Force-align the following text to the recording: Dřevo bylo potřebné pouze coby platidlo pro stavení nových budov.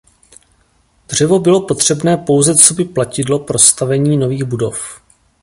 Dřevo 1.07 1.39
bylo 1.39 1.67
potřebné 1.67 2.17
pouze 2.17 2.55
coby 2.55 2.85
platidlo 2.85 3.39
pro 3.39 3.59
stavení 3.59 4.17
nových 4.17 4.43
budov. 4.43 5.01